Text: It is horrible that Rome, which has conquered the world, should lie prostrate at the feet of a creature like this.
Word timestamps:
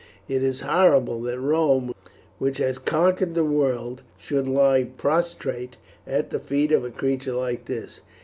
It 0.27 0.41
is 0.41 0.61
horrible 0.61 1.21
that 1.21 1.39
Rome, 1.39 1.93
which 2.39 2.57
has 2.57 2.79
conquered 2.79 3.35
the 3.35 3.45
world, 3.45 4.01
should 4.17 4.47
lie 4.47 4.85
prostrate 4.85 5.77
at 6.07 6.31
the 6.31 6.39
feet 6.39 6.71
of 6.71 6.83
a 6.83 6.89
creature 6.89 7.33
like 7.33 7.65
this. 7.65 8.01